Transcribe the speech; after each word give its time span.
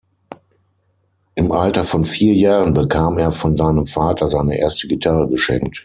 Im 1.35 1.51
Alter 1.51 1.83
von 1.83 2.05
vier 2.05 2.33
Jahren 2.33 2.73
bekam 2.73 3.19
er 3.19 3.31
von 3.31 3.55
seinem 3.55 3.85
Vater 3.85 4.27
seine 4.27 4.57
erste 4.57 4.87
Gitarre 4.87 5.27
geschenkt. 5.29 5.77